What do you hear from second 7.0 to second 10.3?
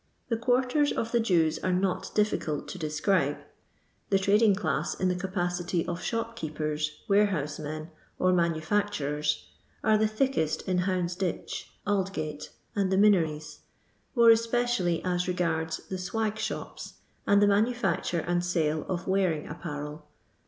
warehousemen, or manufacturers, are the